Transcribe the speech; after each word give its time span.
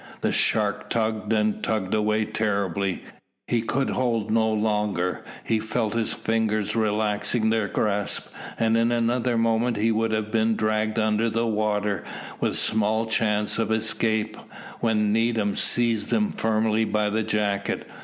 The 0.21 0.31
shark 0.31 0.89
tugged 0.89 1.31
and 1.31 1.61
tugged 1.61 1.93
away 1.93 2.25
terribly. 2.25 3.03
He 3.45 3.61
could 3.61 3.91
hold 3.91 4.29
on 4.29 4.33
no 4.33 4.51
longer. 4.51 5.23
He 5.43 5.59
felt 5.59 5.93
his 5.93 6.11
fingers 6.11 6.75
relaxing 6.75 7.51
their 7.51 7.67
grasp, 7.67 8.29
and 8.57 8.75
in 8.75 8.91
another 8.91 9.37
moment 9.37 9.77
he 9.77 9.91
would 9.91 10.11
have 10.11 10.31
been 10.31 10.55
dragged 10.55 10.97
under 10.97 11.29
the 11.29 11.45
water 11.45 12.03
with 12.39 12.57
small 12.57 13.05
chance 13.05 13.59
of 13.59 13.69
escape, 13.71 14.37
when 14.79 15.13
Needham 15.13 15.55
seized 15.55 16.09
him 16.11 16.31
firmly 16.31 16.83
by 16.83 17.11
the 17.11 17.21
jacket. 17.21 17.87